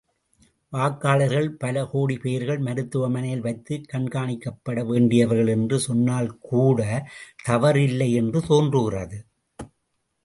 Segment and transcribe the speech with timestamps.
[0.73, 7.05] வாக்காளர்களில் பல கோடிப் பேர்கள் மருத்துவமனையில் வைத்துக் கண்காணிக்கப்பட வேண்டியவர்கள் என்று சொன்னால்கூடத்
[7.49, 9.25] தவறில்லை என்று தோன்றுகிறது.